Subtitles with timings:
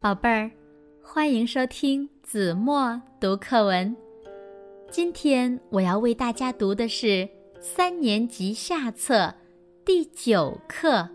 [0.00, 0.48] 宝贝儿，
[1.02, 3.96] 欢迎收听子墨读课文。
[4.92, 7.28] 今天我要为大家读的是
[7.60, 9.34] 三年级下册
[9.84, 10.90] 第九课《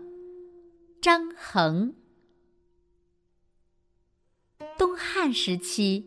[1.00, 1.94] 张衡》。
[4.76, 6.04] 东汉时期，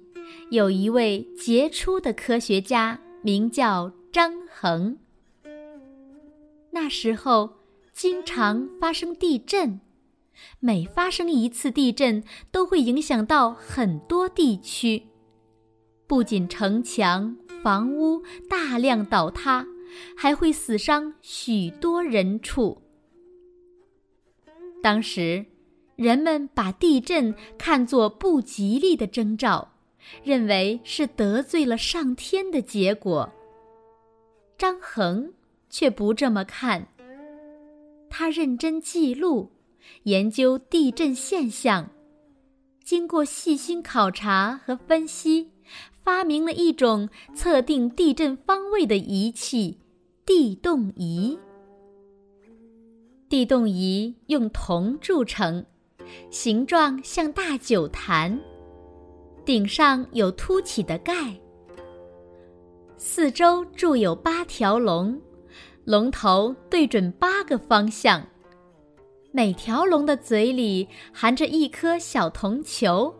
[0.52, 5.00] 有一位杰出的科学家，名叫张衡。
[6.70, 7.56] 那时候，
[7.92, 9.82] 经常发生地震。
[10.60, 15.04] 每发生一次地震，都会影响到很多地区，
[16.08, 19.66] 不仅城墙、房屋大量倒塌，
[20.16, 22.82] 还会死伤许多人畜。
[24.82, 25.46] 当时，
[25.96, 29.74] 人们把地震看作不吉利的征兆，
[30.24, 33.30] 认为是得罪了上天的结果。
[34.58, 35.34] 张衡
[35.70, 36.88] 却不这么看，
[38.10, 39.52] 他认真记录。
[40.04, 41.90] 研究地震现象，
[42.84, 45.52] 经过细心考察和分析，
[46.04, 49.80] 发明了一种测定地震方位的仪器——
[50.26, 51.38] 地动仪。
[53.30, 55.66] 地动仪用铜铸成，
[56.32, 58.40] 形状像大酒坛，
[59.44, 61.38] 顶上有凸起的盖，
[62.96, 65.22] 四周铸有八条龙，
[65.84, 68.26] 龙头对准八个方向。
[69.38, 73.14] 每条龙的嘴里含着一颗小铜球，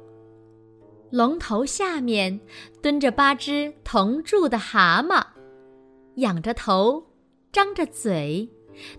[1.12, 2.40] 龙头下面
[2.82, 5.24] 蹲着八只铜铸的蛤蟆，
[6.16, 7.06] 仰着头，
[7.52, 8.50] 张着嘴，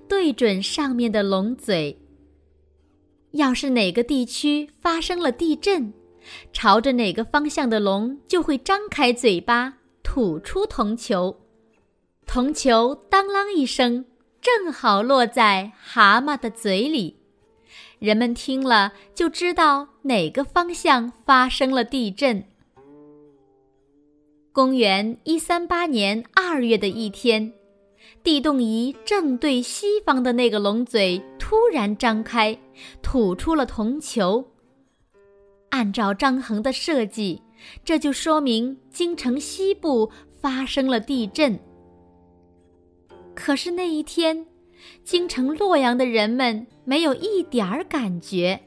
[0.09, 2.01] 对准上面的龙嘴。
[3.33, 5.93] 要是哪个地区发生了地震，
[6.53, 11.37] 朝着哪个方向的龙就会张开嘴巴吐出铜球，
[12.29, 14.05] 铜球当啷一声。
[14.51, 17.19] 正好落在蛤蟆的嘴里，
[17.99, 22.43] 人们听了就知道哪个方向发生了地震。
[24.50, 27.53] 公元一三八年二月的一天，
[28.22, 32.59] 地动仪正对西方的那个龙嘴突然张开，
[33.03, 34.43] 吐出了铜球。
[35.69, 37.43] 按照张衡的设计，
[37.84, 41.61] 这就说明京城西部发生了地震。
[43.41, 44.44] 可是那一天，
[45.04, 48.60] 京城洛阳的人们没有一点儿感觉，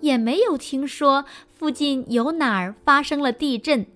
[0.00, 3.86] 也没有听说附近有哪儿发生了地震。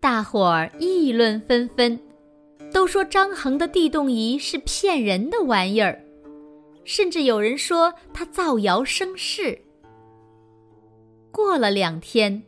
[0.00, 2.00] 大伙儿议论纷纷，
[2.72, 6.04] 都说张衡的地动仪是骗人的玩意儿，
[6.84, 9.56] 甚至有人说他造谣生事。
[11.30, 12.42] 过了两天，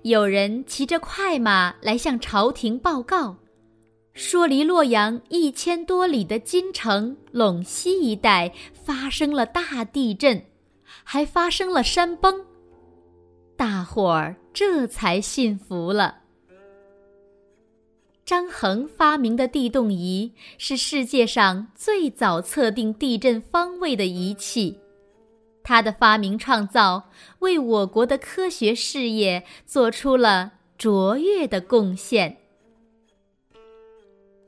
[0.00, 3.36] 有人骑着快马来向朝廷报告。
[4.14, 10.44] 说，离洛阳一千多里的金城陇西一带发生了大地震，
[11.02, 12.44] 还发生了山崩。
[13.56, 16.18] 大伙儿这才信服了。
[18.24, 24.78] 张衡发明的地动仪是世界上最早测定地震方位的仪器，
[25.64, 27.10] 他的发明创造
[27.40, 32.38] 为我国的科学事业做出了卓越的贡献。